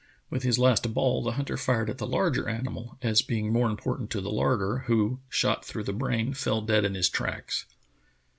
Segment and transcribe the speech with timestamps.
[0.31, 4.09] With his last ball the hunter fired at the larger animal, as being more important
[4.09, 7.67] to the larder, who, shot through the brain, fell dead in his tracks.